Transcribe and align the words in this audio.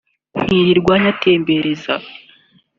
nkirirwa 0.43 0.93
nyatembereza 1.03 1.93